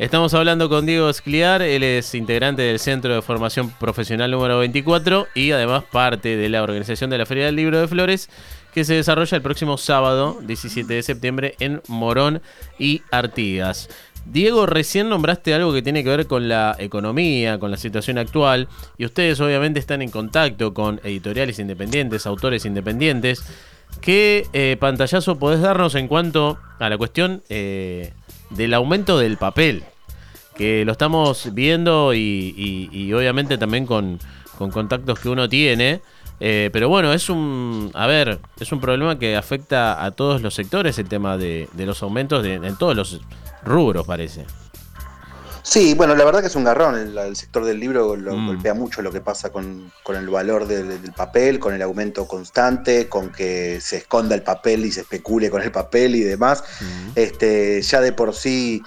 Estamos 0.03 0.35
hablando 0.35 0.69
con 0.69 0.85
Diego 0.85 1.09
Escliar, 1.09 1.63
él 1.63 1.85
es 1.85 2.17
integrante 2.17 2.63
del 2.63 2.81
Centro 2.81 3.15
de 3.15 3.23
Formación 3.23 3.71
Profesional 3.71 4.33
número 4.33 4.59
24 4.59 5.29
y 5.33 5.53
además 5.53 5.85
parte 5.85 6.37
de 6.37 6.49
la 6.49 6.65
organización 6.65 7.09
de 7.09 7.19
la 7.19 7.25
Feria 7.25 7.47
del 7.47 7.55
Libro 7.55 7.81
de 7.81 7.87
Flores 7.87 8.29
que 8.75 8.83
se 8.83 8.95
desarrolla 8.95 9.37
el 9.37 9.45
próximo 9.45 9.79
sábado 9.79 10.41
17 10.43 10.93
de 10.93 11.05
septiembre 11.05 11.55
en 11.61 11.83
Morón 11.87 12.43
y 12.81 13.03
Artigas. 13.13 13.89
Diego, 14.27 14.67
recién 14.67 15.09
nombraste 15.09 15.55
algo 15.55 15.73
que 15.73 15.83
tiene 15.83 16.03
que 16.03 16.11
ver 16.11 16.27
con 16.27 16.49
la 16.49 16.75
economía, 16.81 17.61
con 17.61 17.71
la 17.71 17.77
situación 17.77 18.19
actual, 18.19 18.67
y 18.99 19.05
ustedes 19.05 19.39
obviamente 19.39 19.79
están 19.79 20.03
en 20.03 20.11
contacto 20.11 20.75
con 20.75 21.01
editoriales 21.05 21.61
independientes, 21.61 22.27
autores 22.27 22.65
independientes. 22.65 23.45
¿Qué 24.01 24.49
eh, 24.53 24.77
pantallazo 24.81 25.39
podés 25.39 25.61
darnos 25.61 25.95
en 25.95 26.09
cuanto 26.09 26.59
a 26.81 26.89
la 26.89 26.99
cuestión 26.99 27.45
eh, 27.49 28.13
del 28.51 28.75
aumento 28.75 29.17
del 29.17 29.37
papel? 29.37 29.85
Que 30.63 30.85
lo 30.85 30.93
estamos 30.93 31.53
viendo 31.55 32.15
y, 32.15 33.13
obviamente 33.13 33.59
también 33.59 33.85
con, 33.85 34.21
contactos 34.57 35.19
que 35.19 35.29
uno 35.29 35.49
tiene. 35.49 36.01
Eh, 36.39 36.71
pero 36.73 36.89
bueno, 36.89 37.13
es 37.13 37.29
un, 37.29 37.91
a 37.95 38.07
ver, 38.07 38.39
es 38.61 38.71
un 38.71 38.81
problema 38.81 39.19
que 39.19 39.37
afecta 39.37 40.05
a 40.05 40.13
todos 40.13 40.41
los 40.41 40.55
sectores 40.55 40.97
el 41.01 41.09
tema 41.09 41.37
de, 41.37 41.69
los 41.79 42.01
aumentos 42.05 42.47
en 42.47 42.77
todos 42.77 42.95
los 42.95 43.21
rubros, 43.65 44.07
parece. 44.07 44.45
Sí, 45.65 45.95
bueno, 45.95 46.15
la 46.15 46.25
verdad 46.25 46.41
que 46.43 46.47
es 46.47 46.55
un 46.55 46.63
garrón. 46.63 46.97
El, 46.97 47.35
sector 47.35 47.65
del 47.65 47.81
libro 47.81 48.15
lo 48.15 48.37
mm. 48.37 48.47
golpea 48.47 48.75
mucho 48.75 49.03
lo 49.03 49.11
que 49.11 49.21
pasa 49.21 49.51
con, 49.51 49.91
el 50.09 50.29
valor 50.29 50.69
del 50.69 51.13
papel, 51.17 51.59
con 51.59 51.75
el 51.75 51.83
aumento 51.83 52.29
constante, 52.29 53.09
con 53.09 53.33
que 53.33 53.81
se 53.81 53.97
esconda 53.97 54.37
el 54.37 54.43
papel 54.43 54.85
y 54.85 54.93
se 54.93 55.01
especule 55.01 55.51
con 55.51 55.61
el 55.63 55.73
papel 55.73 56.15
y 56.15 56.21
demás. 56.21 56.63
Mm. 56.81 57.11
Este, 57.17 57.83
ya 57.83 58.01
de 58.01 58.13
por 58.13 58.33
sí 58.33 58.81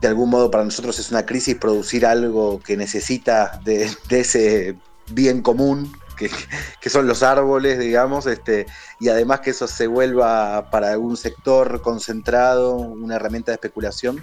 de 0.00 0.08
algún 0.08 0.30
modo 0.30 0.50
para 0.50 0.64
nosotros 0.64 0.98
es 0.98 1.10
una 1.10 1.24
crisis 1.24 1.56
producir 1.56 2.04
algo 2.06 2.60
que 2.60 2.76
necesita 2.76 3.60
de, 3.64 3.90
ese 4.10 4.76
bien 5.10 5.42
común 5.42 5.92
que, 6.16 6.88
son 6.88 7.06
los 7.06 7.22
árboles, 7.22 7.78
digamos, 7.78 8.26
este, 8.26 8.66
y 9.00 9.08
además 9.08 9.40
que 9.40 9.50
eso 9.50 9.66
se 9.66 9.86
vuelva 9.86 10.70
para 10.70 10.92
algún 10.92 11.16
sector 11.16 11.82
concentrado 11.82 12.74
una 12.74 13.16
herramienta 13.16 13.52
de 13.52 13.56
especulación, 13.56 14.22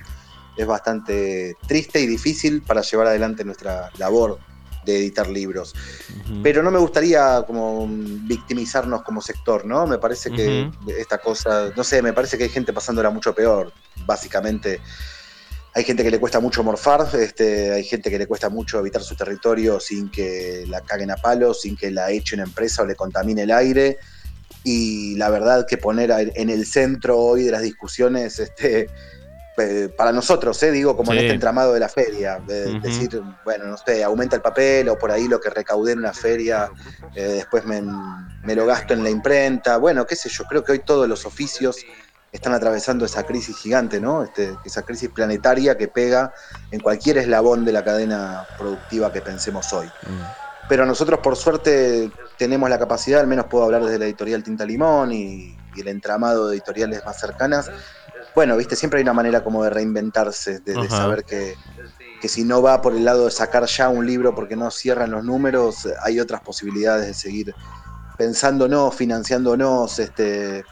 es 0.57 0.65
bastante 0.65 1.55
triste 1.67 1.99
y 1.99 2.07
difícil 2.07 2.61
para 2.63 2.81
llevar 2.81 3.07
adelante 3.07 3.43
nuestra 3.43 3.91
labor 3.97 4.39
de 4.85 4.97
editar 4.97 5.29
libros. 5.29 5.73
Pero 6.41 6.61
no 6.61 6.71
me 6.71 6.79
gustaría 6.79 7.43
como 7.47 7.87
victimizarnos 7.87 9.01
como 9.03 9.21
sector, 9.21 9.65
¿no? 9.65 9.87
Me 9.87 9.97
parece 9.97 10.31
que 10.31 10.69
esta 10.97 11.19
cosa, 11.19 11.71
no 11.75 11.83
sé, 11.83 12.01
me 12.01 12.13
parece 12.13 12.37
que 12.37 12.45
hay 12.45 12.49
gente 12.49 12.73
pasándola 12.73 13.09
mucho 13.09 13.33
peor, 13.33 13.71
básicamente. 14.05 14.81
Hay 15.75 15.83
gente 15.83 16.03
que 16.03 16.11
le 16.11 16.19
cuesta 16.19 16.39
mucho 16.39 16.63
morfar, 16.63 17.07
este, 17.15 17.71
hay 17.71 17.83
gente 17.83 18.11
que 18.11 18.19
le 18.19 18.27
cuesta 18.27 18.49
mucho 18.49 18.79
evitar 18.79 19.01
su 19.01 19.15
territorio 19.15 19.79
sin 19.79 20.11
que 20.11 20.65
la 20.67 20.81
caguen 20.81 21.09
a 21.09 21.15
palos, 21.15 21.61
sin 21.61 21.75
que 21.75 21.89
la 21.89 22.11
eche 22.11 22.35
una 22.35 22.43
empresa 22.43 22.83
o 22.83 22.85
le 22.85 22.95
contamine 22.95 23.43
el 23.43 23.51
aire. 23.51 23.97
Y 24.63 25.15
la 25.15 25.29
verdad 25.29 25.65
que 25.67 25.77
poner 25.77 26.11
en 26.11 26.49
el 26.49 26.65
centro 26.65 27.19
hoy 27.19 27.43
de 27.43 27.51
las 27.51 27.63
discusiones 27.63 28.39
este, 28.39 28.87
para 29.95 30.11
nosotros, 30.11 30.61
¿eh? 30.63 30.71
digo, 30.71 30.97
como 30.97 31.11
en 31.11 31.19
este 31.19 31.33
entramado 31.33 31.73
de 31.73 31.79
la 31.79 31.89
feria, 31.89 32.39
decir, 32.45 33.21
bueno, 33.45 33.65
no 33.65 33.77
sé, 33.77 34.03
aumenta 34.03 34.35
el 34.35 34.41
papel 34.41 34.89
o 34.89 34.97
por 34.97 35.11
ahí 35.11 35.27
lo 35.27 35.39
que 35.39 35.49
recaudé 35.49 35.91
en 35.91 35.99
una 35.99 36.13
feria, 36.13 36.71
eh, 37.15 37.23
después 37.23 37.63
me, 37.65 37.81
lo 38.55 38.65
gasto 38.65 38.93
en 38.93 39.03
la 39.03 39.09
imprenta, 39.09 39.77
bueno, 39.77 40.07
qué 40.07 40.15
sé 40.15 40.29
yo, 40.29 40.45
creo 40.45 40.63
que 40.63 40.71
hoy 40.71 40.79
todos 40.79 41.07
los 41.07 41.25
oficios 41.25 41.77
están 42.33 42.53
atravesando 42.53 43.05
esa 43.05 43.23
crisis 43.23 43.55
gigante, 43.57 44.01
¿no? 44.01 44.23
Este, 44.23 44.57
esa 44.65 44.81
crisis 44.81 45.09
planetaria 45.09 45.77
que 45.77 45.87
pega 45.87 46.33
en 46.71 46.81
cualquier 46.81 47.19
eslabón 47.19 47.63
de 47.63 47.71
la 47.71 47.83
cadena 47.85 48.45
productiva 48.57 49.13
que 49.13 49.21
pensemos 49.21 49.71
hoy. 49.71 49.87
Mm. 49.87 50.67
Pero 50.67 50.85
nosotros, 50.85 51.19
por 51.21 51.37
suerte, 51.37 52.11
tenemos 52.37 52.69
la 52.69 52.79
capacidad, 52.79 53.21
al 53.21 53.27
menos 53.27 53.45
puedo 53.45 53.63
hablar 53.63 53.83
desde 53.83 53.99
la 53.99 54.05
editorial 54.05 54.43
Tinta 54.43 54.65
Limón 54.65 55.11
y, 55.11 55.57
y 55.75 55.81
el 55.81 55.87
entramado 55.87 56.47
de 56.47 56.55
editoriales 56.55 57.05
más 57.05 57.19
cercanas, 57.19 57.69
bueno, 58.35 58.57
viste, 58.57 58.75
siempre 58.75 58.97
hay 58.97 59.03
una 59.03 59.13
manera 59.13 59.43
como 59.43 59.63
de 59.63 59.69
reinventarse, 59.69 60.59
de, 60.59 60.89
saber 60.89 61.23
que, 61.23 61.55
si 62.27 62.43
no 62.43 62.61
va 62.61 62.81
por 62.81 62.95
el 62.95 63.05
lado 63.05 63.25
de 63.25 63.31
sacar 63.31 63.65
ya 63.65 63.89
un 63.89 64.07
libro 64.07 64.33
porque 64.33 64.55
no 64.55 64.71
cierran 64.71 65.11
los 65.11 65.23
números, 65.23 65.87
hay 66.01 66.19
otras 66.19 66.41
posibilidades 66.41 67.05
de 67.05 67.13
seguir 67.13 67.55
pensándonos, 68.17 68.95
financiándonos. 68.95 69.99
Este, 69.99 70.63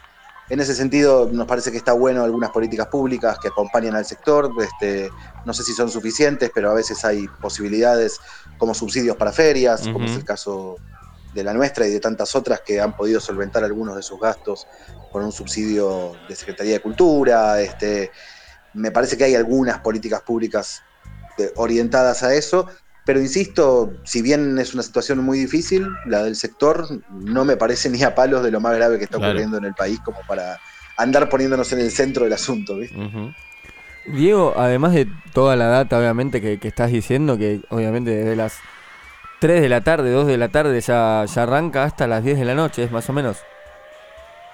en 0.52 0.60
ese 0.60 0.74
sentido, 0.74 1.30
nos 1.32 1.46
parece 1.46 1.70
que 1.70 1.78
está 1.78 1.94
bueno 1.94 2.22
algunas 2.22 2.50
políticas 2.50 2.86
públicas 2.88 3.38
que 3.40 3.48
acompañan 3.48 3.94
al 3.94 4.04
sector. 4.04 4.52
Este, 4.60 5.10
no 5.46 5.54
sé 5.54 5.64
si 5.64 5.72
son 5.72 5.90
suficientes, 5.90 6.50
pero 6.54 6.70
a 6.70 6.74
veces 6.74 7.02
hay 7.06 7.26
posibilidades 7.40 8.20
como 8.58 8.74
subsidios 8.74 9.16
para 9.16 9.32
ferias, 9.32 9.88
como 9.88 10.04
es 10.04 10.12
el 10.14 10.26
caso 10.26 10.76
de 11.32 11.42
la 11.42 11.54
nuestra 11.54 11.88
y 11.88 11.90
de 11.90 12.00
tantas 12.00 12.36
otras 12.36 12.60
que 12.60 12.82
han 12.82 12.94
podido 12.94 13.18
solventar 13.18 13.64
algunos 13.64 13.96
de 13.96 14.02
sus 14.02 14.20
gastos 14.20 14.66
con 15.10 15.24
un 15.24 15.32
subsidio 15.32 16.12
de 16.28 16.36
Secretaría 16.36 16.74
de 16.74 16.80
Cultura. 16.80 17.58
Este, 17.62 18.10
me 18.74 18.90
parece 18.90 19.16
que 19.16 19.24
hay 19.24 19.34
algunas 19.34 19.78
políticas 19.78 20.20
públicas 20.20 20.82
orientadas 21.56 22.22
a 22.24 22.34
eso, 22.34 22.68
pero 23.04 23.20
insisto, 23.20 23.92
si 24.04 24.22
bien 24.22 24.58
es 24.58 24.74
una 24.74 24.82
situación 24.82 25.18
muy 25.18 25.38
difícil, 25.38 25.88
la 26.06 26.22
del 26.22 26.36
sector, 26.36 26.86
no 27.10 27.44
me 27.44 27.56
parece 27.56 27.90
ni 27.90 28.02
a 28.02 28.14
palos 28.14 28.44
de 28.44 28.50
lo 28.50 28.60
más 28.60 28.76
grave 28.76 28.98
que 28.98 29.04
está 29.04 29.16
ocurriendo 29.16 29.56
en 29.56 29.64
el 29.64 29.74
país 29.74 29.98
como 30.04 30.18
para 30.28 30.60
andar 30.96 31.28
poniéndonos 31.28 31.72
en 31.72 31.80
el 31.80 31.90
centro 31.90 32.24
del 32.24 32.32
asunto. 32.32 32.76
Diego, 34.06 34.54
además 34.56 34.92
de 34.92 35.08
toda 35.32 35.56
la 35.56 35.66
data, 35.66 35.98
obviamente, 35.98 36.40
que, 36.40 36.58
que 36.58 36.68
estás 36.68 36.92
diciendo, 36.92 37.36
que 37.36 37.62
obviamente 37.70 38.10
desde 38.10 38.36
las 38.36 38.58
3 39.40 39.60
de 39.60 39.68
la 39.68 39.80
tarde, 39.82 40.12
2 40.12 40.28
de 40.28 40.38
la 40.38 40.48
tarde 40.50 40.80
ya, 40.80 41.24
ya 41.24 41.42
arranca 41.42 41.82
hasta 41.82 42.06
las 42.06 42.22
10 42.22 42.38
de 42.38 42.44
la 42.44 42.54
noche, 42.54 42.84
es 42.84 42.92
más 42.92 43.08
o 43.10 43.12
menos. 43.12 43.38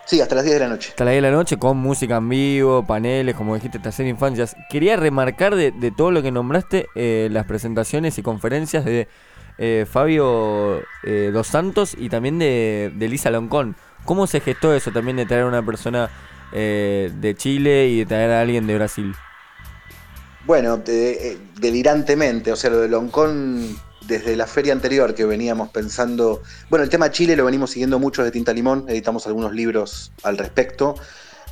Sí, 0.09 0.23
hasta 0.23 0.37
las 0.37 0.45
10 0.45 0.55
de 0.55 0.61
la 0.61 0.69
noche. 0.69 0.89
Hasta 0.89 1.05
las 1.05 1.13
10 1.13 1.23
de 1.23 1.31
la 1.31 1.37
noche 1.37 1.59
con 1.59 1.77
música 1.77 2.17
en 2.17 2.31
vivo, 2.31 2.83
paneles, 2.87 3.35
como 3.37 3.55
dijiste, 3.55 3.79
tercer 3.79 4.07
infancias. 4.07 4.57
Quería 4.71 4.97
remarcar 4.97 5.55
de, 5.55 5.93
todo 5.95 6.11
lo 6.11 6.23
que 6.23 6.33
nombraste 6.33 6.87
eh, 6.95 7.29
las 7.31 7.45
presentaciones 7.45 8.17
y 8.17 8.23
conferencias 8.23 8.87
de 8.87 9.07
eh, 9.59 9.85
Fabio 9.87 10.81
eh, 11.05 11.29
Dos 11.31 11.49
Santos 11.49 11.95
y 11.95 12.09
también 12.09 12.39
de, 12.39 12.91
de, 12.95 13.09
Lisa 13.09 13.31
Loncón. 13.31 13.77
¿Cómo 14.07 14.27
se 14.27 14.41
gestó 14.41 14.73
eso 14.73 14.93
también 14.93 15.19
de 15.19 15.27
traer 15.27 15.43
a 15.43 15.47
una 15.47 15.63
persona 15.63 16.09
de 16.53 17.35
Chile 17.37 17.89
y 17.89 17.99
de 17.99 18.07
traer 18.07 18.31
a 18.31 18.41
alguien 18.41 18.67
de 18.67 18.77
Brasil? 18.77 19.15
Bueno, 20.47 20.79
delirantemente, 20.79 22.51
o 22.51 22.57
sea, 22.57 22.71
lo 22.71 22.81
de 22.81 22.89
Loncón 22.89 23.77
desde 24.09 24.35
la 24.37 24.47
feria 24.47 24.73
anterior 24.73 25.15
que 25.15 25.27
veníamos 25.27 25.69
pensando, 25.69 26.43
bueno, 26.71 26.83
el 26.83 26.89
tema 26.89 27.11
Chile 27.11 27.37
lo 27.37 27.45
venimos 27.45 27.71
siguiendo 27.71 27.99
mucho 27.99 28.25
de 28.25 28.31
Tinta 28.31 28.55
Limón, 28.55 28.87
editamos 28.89 29.27
algunos 29.27 29.53
libros 29.53 30.11
al 30.23 30.39
respecto, 30.39 30.95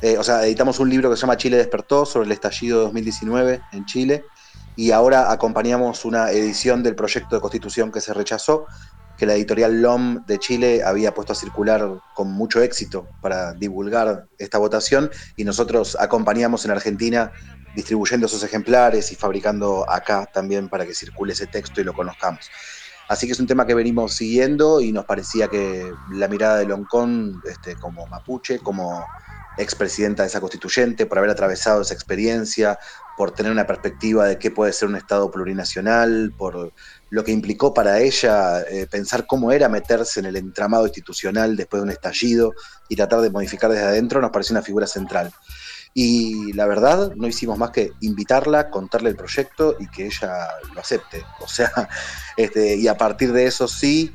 eh, 0.01 0.17
o 0.17 0.23
sea, 0.23 0.43
editamos 0.43 0.79
un 0.79 0.89
libro 0.89 1.09
que 1.09 1.15
se 1.15 1.21
llama 1.21 1.37
Chile 1.37 1.57
despertó 1.57 2.05
sobre 2.05 2.25
el 2.25 2.31
estallido 2.31 2.81
2019 2.81 3.61
en 3.73 3.85
Chile 3.85 4.25
y 4.75 4.89
ahora 4.89 5.31
acompañamos 5.31 6.03
una 6.03 6.31
edición 6.31 6.81
del 6.81 6.95
proyecto 6.95 7.35
de 7.35 7.41
constitución 7.41 7.91
que 7.91 8.01
se 8.01 8.13
rechazó, 8.13 8.65
que 9.17 9.25
la 9.25 9.33
editorial 9.33 9.81
LOM 9.81 10.23
de 10.25 10.37
Chile 10.37 10.83
había 10.83 11.13
puesto 11.13 11.33
a 11.33 11.35
circular 11.35 11.89
con 12.13 12.31
mucho 12.31 12.61
éxito 12.61 13.09
para 13.19 13.53
divulgar 13.53 14.27
esta 14.37 14.59
votación 14.59 15.09
y 15.35 15.43
nosotros 15.43 15.97
acompañamos 15.99 16.63
en 16.65 16.71
Argentina 16.71 17.31
distribuyendo 17.75 18.27
esos 18.27 18.43
ejemplares 18.43 19.11
y 19.11 19.15
fabricando 19.15 19.89
acá 19.89 20.29
también 20.31 20.69
para 20.69 20.85
que 20.85 20.93
circule 20.93 21.33
ese 21.33 21.47
texto 21.47 21.81
y 21.81 21.83
lo 21.83 21.93
conozcamos. 21.93 22.49
Así 23.09 23.25
que 23.25 23.33
es 23.33 23.39
un 23.39 23.47
tema 23.47 23.65
que 23.65 23.73
venimos 23.73 24.13
siguiendo 24.15 24.81
y 24.81 24.91
nos 24.91 25.05
parecía 25.05 25.47
que 25.47 25.93
la 26.09 26.27
mirada 26.27 26.57
de 26.57 26.65
Loncón, 26.65 27.41
este, 27.43 27.75
como 27.77 28.05
mapuche, 28.07 28.59
como 28.59 29.09
expresidenta 29.57 30.23
de 30.23 30.27
esa 30.27 30.39
constituyente, 30.39 31.05
por 31.05 31.17
haber 31.17 31.31
atravesado 31.31 31.81
esa 31.81 31.93
experiencia, 31.93 32.77
por 33.17 33.31
tener 33.31 33.51
una 33.51 33.65
perspectiva 33.65 34.27
de 34.27 34.37
qué 34.37 34.51
puede 34.51 34.73
ser 34.73 34.87
un 34.87 34.95
Estado 34.95 35.31
plurinacional, 35.31 36.33
por 36.37 36.71
lo 37.09 37.23
que 37.23 37.31
implicó 37.31 37.73
para 37.73 37.99
ella 37.99 38.61
eh, 38.61 38.87
pensar 38.89 39.25
cómo 39.25 39.51
era 39.51 39.69
meterse 39.69 40.19
en 40.19 40.27
el 40.27 40.35
entramado 40.35 40.85
institucional 40.85 41.55
después 41.55 41.81
de 41.81 41.85
un 41.85 41.91
estallido 41.91 42.53
y 42.89 42.95
tratar 42.95 43.21
de 43.21 43.29
modificar 43.29 43.71
desde 43.71 43.85
adentro, 43.85 44.21
nos 44.21 44.31
pareció 44.31 44.53
una 44.53 44.61
figura 44.61 44.85
central. 44.85 45.31
Y 45.93 46.53
la 46.53 46.67
verdad, 46.67 47.13
no 47.15 47.27
hicimos 47.27 47.57
más 47.57 47.71
que 47.71 47.91
invitarla, 48.01 48.69
contarle 48.69 49.09
el 49.09 49.15
proyecto 49.15 49.75
y 49.79 49.87
que 49.87 50.05
ella 50.05 50.47
lo 50.75 50.81
acepte. 50.81 51.25
O 51.39 51.47
sea, 51.47 51.71
este, 52.37 52.75
y 52.75 52.87
a 52.87 52.95
partir 52.95 53.33
de 53.33 53.47
eso 53.47 53.67
sí, 53.67 54.13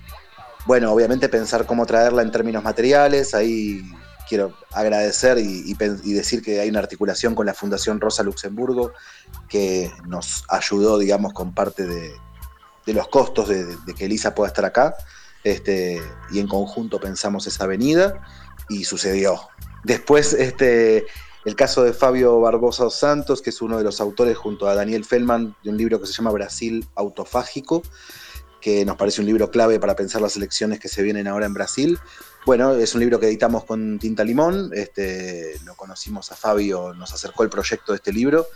bueno, 0.65 0.93
obviamente 0.93 1.29
pensar 1.29 1.67
cómo 1.67 1.85
traerla 1.85 2.23
en 2.23 2.31
términos 2.31 2.63
materiales. 2.63 3.35
Ahí 3.35 3.83
quiero 4.33 4.57
agradecer 4.71 5.37
y, 5.37 5.75
decir 6.15 6.41
que 6.41 6.59
hay 6.59 6.71
una 6.71 6.79
articulación 6.79 7.35
con 7.35 7.45
la 7.45 7.53
Fundación 7.53 8.01
Rosa 8.01 8.23
Luxemburgo 8.23 8.95
que 9.47 9.93
nos 10.07 10.45
ayudó, 10.49 10.97
digamos, 10.97 11.35
con 11.35 11.53
parte 11.53 11.87
de, 11.87 12.15
los 12.95 13.09
costos 13.09 13.51
de, 13.51 13.77
que 13.95 14.07
Elisa 14.07 14.35
pueda 14.35 14.49
estar 14.49 14.65
acá. 14.65 14.95
Este, 15.45 16.01
y 16.31 16.39
en 16.39 16.49
conjunto 16.49 16.99
pensamos 16.99 17.47
esa 17.47 17.65
avenida 17.65 18.23
y 18.71 18.85
sucedió. 18.85 19.39
Después, 19.85 20.33
este, 20.33 21.05
el 21.45 21.55
caso 21.55 21.83
de 21.83 21.93
Fabio 21.93 22.41
Barbosa 22.41 22.89
Santos, 22.89 23.43
que 23.43 23.51
es 23.51 23.61
uno 23.61 23.77
de 23.77 23.85
los 23.85 24.01
autores 24.01 24.39
junto 24.39 24.67
a 24.67 24.75
Daniel 24.75 25.05
Feldman 25.05 25.55
de 25.63 25.69
un 25.69 25.77
libro 25.77 26.01
que 26.01 26.07
se 26.07 26.15
llama 26.15 26.31
Brasil 26.31 26.87
Autofágico, 26.95 27.83
que 28.63 28.85
nos 28.87 28.97
parece 28.97 29.21
un 29.21 29.27
libro 29.27 29.51
clave 29.51 29.79
para 29.79 29.97
pensar 29.97 30.23
las 30.23 30.37
elecciones 30.37 30.81
que 30.81 30.89
se 30.89 31.03
vienen 31.03 31.27
ahora 31.27 31.45
en 31.45 31.53
Brasil. 31.53 31.99
Bueno, 32.47 32.75
es 32.75 32.95
un 32.95 33.01
libro 33.01 33.21
que 33.21 33.27
editamos 33.27 33.65
con 33.65 33.99
Tinta 33.99 34.25
Limón, 34.25 34.71
este, 34.73 35.59
lo 35.65 35.75
conocimos 35.75 36.33
a 36.33 36.37
Fabio, 36.37 36.95
nos 36.95 37.13
acercó 37.13 37.43
el 37.43 37.51
proyecto 37.51 37.93
de 37.93 37.97
este 37.97 38.13
libro, 38.13 38.47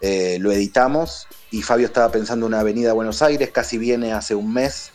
eh, 0.00 0.38
lo 0.40 0.50
editamos 0.52 1.26
y 1.50 1.62
Fabio 1.62 1.86
estaba 1.86 2.10
pensando 2.10 2.46
una 2.46 2.60
avenida 2.60 2.90
a 2.90 2.94
Buenos 2.94 3.20
Aires, 3.20 3.50
casi 3.50 3.76
viene 3.76 4.12
hace 4.12 4.34
un 4.34 4.52
mes, 4.52 4.92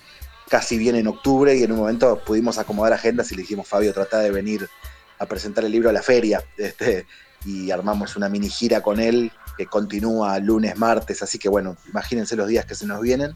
casi 0.49 0.77
viene 0.77 0.99
en 0.99 1.07
octubre 1.07 1.55
y 1.55 1.63
en 1.63 1.71
un 1.73 1.79
momento 1.79 2.21
pudimos 2.25 2.57
acomodar 2.57 2.93
agendas 2.93 3.31
y 3.31 3.35
le 3.35 3.41
dijimos, 3.41 3.67
Fabio, 3.67 3.93
trata 3.93 4.19
de 4.19 4.31
venir 4.31 4.67
a 5.19 5.25
presentar 5.25 5.63
el 5.65 5.71
libro 5.71 5.89
a 5.89 5.93
la 5.93 6.01
feria. 6.01 6.43
Este, 6.57 7.05
y 7.45 7.69
armamos 7.69 8.15
una 8.15 8.27
mini 8.27 8.49
gira 8.49 8.81
con 8.81 8.99
él 8.99 9.31
que 9.55 9.67
continúa 9.67 10.39
lunes, 10.39 10.77
martes, 10.77 11.21
así 11.21 11.37
que 11.37 11.47
bueno, 11.47 11.77
imagínense 11.87 12.35
los 12.35 12.47
días 12.47 12.65
que 12.65 12.73
se 12.73 12.87
nos 12.87 13.01
vienen. 13.01 13.35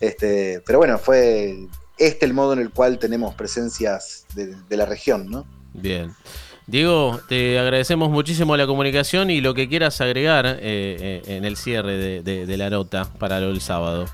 Este, 0.00 0.62
pero 0.66 0.78
bueno, 0.78 0.98
fue 0.98 1.68
este 1.98 2.26
el 2.26 2.34
modo 2.34 2.52
en 2.52 2.58
el 2.58 2.70
cual 2.70 2.98
tenemos 2.98 3.34
presencias 3.34 4.26
de, 4.34 4.76
la 4.76 4.86
región, 4.86 5.30
¿no? 5.30 5.46
Bien. 5.72 6.12
Diego, 6.66 7.20
te 7.28 7.58
agradecemos 7.58 8.10
muchísimo 8.10 8.56
la 8.56 8.66
comunicación 8.66 9.30
y 9.30 9.40
lo 9.40 9.54
que 9.54 9.68
quieras 9.68 10.00
agregar 10.00 10.46
eh, 10.46 10.56
eh, 10.60 11.22
en 11.26 11.44
el 11.44 11.56
cierre 11.56 12.22
de, 12.22 12.56
la 12.56 12.70
nota 12.70 13.04
para 13.18 13.38
del 13.38 13.60
sábado. 13.60 14.06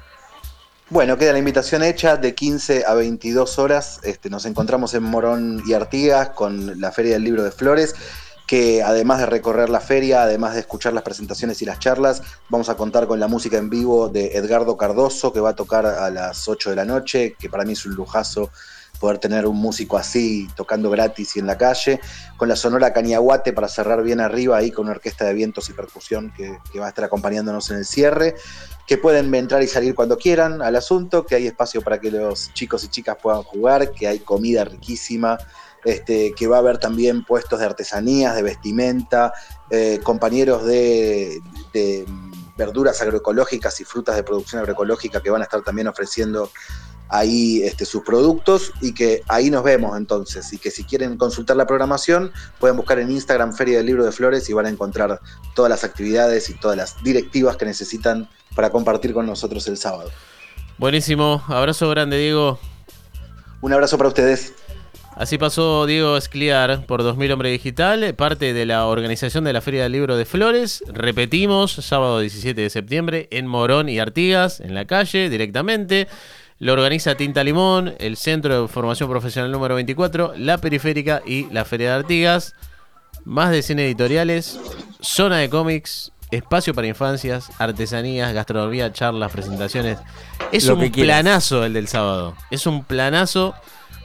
Bueno, 0.88 1.16
queda 1.16 1.32
la 1.32 1.38
invitación 1.38 1.84
hecha 1.84 2.16
de 2.16 2.34
15 2.34 2.84
a 2.84 2.94
22 2.94 3.60
horas. 3.60 4.00
Este, 4.02 4.28
nos 4.28 4.44
encontramos 4.46 4.92
en 4.94 5.04
Morón 5.04 5.62
y 5.64 5.75
Artigas 5.75 6.30
con 6.30 6.80
la 6.80 6.90
Feria 6.90 7.12
del 7.12 7.22
Libro 7.22 7.44
de 7.44 7.52
Flores 7.52 7.94
que 8.50 8.83
además 8.83 9.21
de 9.21 9.26
recorrer 9.26 9.71
la 9.71 9.78
feria, 9.78 10.25
además 10.25 10.54
de 10.54 10.61
escuchar 10.62 10.92
las 10.92 11.04
presentaciones 11.04 11.62
y 11.62 11.64
las 11.64 11.78
charlas, 11.78 12.21
vamos 12.49 12.69
a 12.69 12.76
contar 12.76 13.07
con 13.07 13.21
la 13.21 13.28
música 13.28 13.59
en 13.59 13.71
vivo 13.71 14.09
de 14.09 14.37
Edgardo 14.37 14.76
Cardoso, 14.76 15.33
que 15.33 15.38
va 15.38 15.50
a 15.50 15.54
tocar 15.54 15.87
a 15.87 16.11
las 16.11 16.49
8 16.49 16.71
de 16.71 16.75
la 16.75 16.85
noche, 16.85 17.37
que 17.38 17.49
para 17.49 17.64
mí 17.64 17.75
es 17.75 17.87
un 17.87 17.95
lujazo 17.95 18.50
poder 18.99 19.19
tener 19.19 19.47
un 19.47 19.57
músico 19.57 19.97
así 19.97 20.49
tocando 20.57 20.90
gratis 20.90 21.37
y 21.37 21.38
en 21.38 21.47
la 21.47 21.57
calle, 21.57 22.00
con 22.37 22.49
la 22.49 22.57
Sonora 22.57 22.92
Cañaguate 22.92 23.52
para 23.52 23.69
cerrar 23.69 24.02
bien 24.02 24.19
arriba 24.19 24.57
ahí 24.57 24.73
con 24.73 24.87
una 24.87 24.97
orquesta 24.97 25.25
de 25.26 25.33
vientos 25.33 25.71
y 25.71 25.73
percusión 25.73 26.33
que, 26.37 26.59
que 26.73 26.80
va 26.80 26.87
a 26.87 26.88
estar 26.88 27.04
acompañándonos 27.04 27.71
en 27.71 27.76
el 27.76 27.85
cierre, 27.85 28.35
que 28.85 28.99
pueden 28.99 29.33
entrar 29.33 29.62
y 29.62 29.69
salir 29.69 29.95
cuando 29.95 30.19
quieran 30.19 30.61
al 30.61 30.75
asunto, 30.75 31.25
que 31.25 31.37
hay 31.37 31.47
espacio 31.47 31.83
para 31.83 32.00
que 32.00 32.11
los 32.11 32.52
chicos 32.52 32.83
y 32.83 32.88
chicas 32.88 33.16
puedan 33.23 33.45
jugar, 33.45 33.92
que 33.92 34.09
hay 34.09 34.19
comida 34.19 34.64
riquísima, 34.64 35.38
este, 35.84 36.32
que 36.32 36.46
va 36.46 36.56
a 36.56 36.58
haber 36.60 36.78
también 36.78 37.25
puestos 37.25 37.60
de 37.60 37.66
artesanías, 37.66 38.34
de 38.34 38.42
vestimenta, 38.42 39.32
eh, 39.70 40.00
compañeros 40.02 40.64
de, 40.64 41.40
de, 41.72 42.06
verduras 42.56 43.00
agroecológicas 43.00 43.80
y 43.80 43.84
frutas 43.84 44.16
de 44.16 44.22
producción 44.22 44.60
agroecológica 44.60 45.22
que 45.22 45.30
van 45.30 45.40
a 45.40 45.44
estar 45.44 45.62
también 45.62 45.88
ofreciendo 45.88 46.50
ahí 47.10 47.62
este, 47.62 47.84
sus 47.84 48.02
productos 48.02 48.72
y 48.80 48.92
que 48.94 49.22
ahí 49.28 49.50
nos 49.50 49.64
vemos 49.64 49.96
entonces 49.96 50.52
y 50.52 50.58
que 50.58 50.70
si 50.70 50.84
quieren 50.84 51.16
consultar 51.16 51.56
la 51.56 51.66
programación 51.66 52.32
pueden 52.58 52.76
buscar 52.76 53.00
en 53.00 53.10
Instagram 53.10 53.52
Feria 53.52 53.78
del 53.78 53.87
Libro 53.87 54.04
de 54.04 54.12
Flores 54.12 54.49
y 54.49 54.52
van 54.52 54.66
a 54.66 54.68
encontrar 54.68 55.20
todas 55.54 55.68
las 55.70 55.84
actividades 55.84 56.50
y 56.50 56.54
todas 56.54 56.76
las 56.76 57.02
directivas 57.02 57.56
que 57.56 57.64
necesitan 57.64 58.28
para 58.54 58.70
compartir 58.70 59.12
con 59.12 59.26
nosotros 59.26 59.66
el 59.66 59.76
sábado. 59.76 60.10
Buenísimo, 60.78 61.42
abrazo 61.49 61.88
grande 61.90 62.16
Diego. 62.18 62.58
Un 63.60 63.72
abrazo 63.72 63.99
para 63.99 64.08
ustedes. 64.08 64.54
Así 65.21 65.37
pasó 65.37 65.85
Diego 65.85 66.17
Escliar 66.17 66.87
por 66.87 67.03
2000 67.03 67.33
Hombre 67.33 67.50
Digital, 67.50 68.15
parte 68.15 68.55
de 68.55 68.65
la 68.65 68.87
organización 68.87 69.45
de 69.45 69.53
la 69.53 69.61
Feria 69.61 69.83
del 69.83 69.93
Libro 69.93 70.17
de 70.17 70.25
Flores. 70.25 70.83
Repetimos, 70.91 71.73
sábado 71.73 72.21
17 72.21 72.59
de 72.59 72.71
septiembre 72.71 73.29
en 73.31 73.47
Morón 73.47 73.91
y 73.91 73.99
Artigas, 73.99 74.61
en 74.61 74.73
la 74.73 74.87
calle, 74.87 75.29
directamente. 75.29 76.09
Lo 76.59 76.73
organiza 76.73 77.17
Tinta 77.17 77.45
Limón, 77.45 77.97
el 77.99 78.17
Centro 78.17 78.62
de 78.62 78.69
Formación 78.69 79.11
Profesional 79.11 79.53
número 79.53 79.75
24, 79.75 80.33
La 80.39 80.57
Periférica 80.57 81.21
y 81.27 81.50
la 81.50 81.67
Feria 81.67 81.91
de 81.91 81.97
Artigas. 81.97 82.55
Más 83.27 83.50
de 83.50 83.61
100 83.61 83.79
editoriales, 83.81 84.59
zona 85.03 85.37
de 85.37 85.50
cómics, 85.50 86.12
espacio 86.31 86.73
para 86.73 86.87
infancias, 86.87 87.50
artesanías, 87.59 88.33
gastronomía, 88.33 88.91
charlas, 88.95 89.31
presentaciones. 89.31 89.99
Es 90.50 90.65
Lo 90.65 90.77
un 90.77 90.91
planazo 90.91 91.62
el 91.67 91.75
del 91.75 91.89
sábado. 91.89 92.35
Es 92.50 92.67
un 92.67 92.85
planazo 92.85 93.55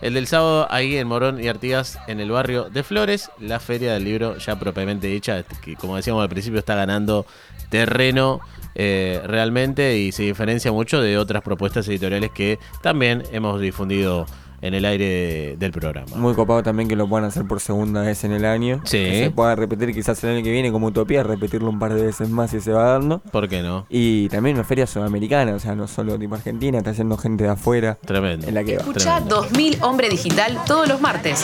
el 0.06 0.14
del 0.14 0.28
sábado 0.28 0.68
ahí 0.70 0.98
en 0.98 1.08
Morón 1.08 1.44
y 1.44 1.48
Artigas, 1.48 1.98
en 2.06 2.20
el 2.20 2.30
barrio 2.30 2.70
de 2.70 2.84
Flores. 2.84 3.32
La 3.40 3.60
feria 3.60 3.92
del 3.94 4.04
libro 4.04 4.38
ya 4.38 4.56
propiamente 4.56 5.08
dicha, 5.08 5.42
que 5.64 5.76
como 5.76 5.96
decíamos 5.96 6.22
al 6.22 6.30
principio 6.30 6.60
está 6.60 6.76
ganando 6.76 7.26
terreno 7.72 8.40
eh, 8.76 9.20
realmente 9.26 9.98
y 9.98 10.12
se 10.12 10.22
diferencia 10.22 10.72
mucho 10.72 11.02
de 11.02 11.18
otras 11.18 11.42
propuestas 11.42 11.88
editoriales 11.88 12.30
que 12.30 12.60
también 12.84 13.24
hemos 13.32 13.60
difundido 13.60 14.28
en 14.62 14.74
el 14.74 14.86
aire 14.86 15.06
de- 15.06 15.56
del 15.58 15.72
programa. 15.72 16.08
Muy 16.16 16.34
copado 16.34 16.64
también 16.64 16.88
que 16.90 16.96
lo 16.96 17.08
puedan 17.08 17.26
hacer 17.28 17.46
por 17.46 17.60
segunda 17.60 18.02
vez 18.02 18.24
en 18.24 18.32
el 18.32 18.46
año. 18.46 18.82
Sí. 18.86 18.98
Que 18.98 19.24
se 19.26 19.32
pueda 19.32 19.56
repetir 19.56 19.94
quizás 19.94 20.24
el 20.24 20.32
año 20.36 20.44
que 20.44 20.52
viene 20.52 20.72
como 20.72 20.88
utopía, 20.88 21.24
repetirlo 21.24 21.70
un 21.70 21.80
par 21.80 21.94
de 21.94 22.04
veces 22.04 22.30
más 22.30 22.52
si 22.52 22.62
se 22.62 22.72
va 22.72 22.92
dando. 22.92 23.20
¿Por 23.32 23.48
qué 23.50 23.62
no? 23.62 23.86
Y 23.90 24.30
también 24.30 24.56
una 24.56 24.64
feria 24.66 24.88
sudamericana, 24.88 25.54
o 25.56 25.60
sea, 25.60 25.76
no 25.76 25.88
solo 25.88 26.18
tipo 26.18 26.36
Argentina, 26.36 26.78
está 26.78 26.92
haciendo 26.92 27.18
gente 27.18 27.44
de 27.44 27.50
afuera 27.52 27.98
Tremendo. 28.06 28.48
en 28.48 28.54
la 28.54 28.64
que 28.64 28.76
va. 28.78 28.82
Escucha 28.82 29.20
2000 29.22 29.78
Hombre 29.82 30.10
Digital 30.10 30.58
todos 30.66 30.88
los 30.88 31.02
martes. 31.02 31.44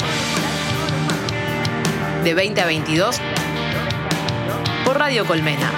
De 2.24 2.34
20 2.34 2.62
a 2.62 2.66
22 2.68 3.20
por 4.86 4.98
Radio 5.00 5.26
Colmena. 5.26 5.72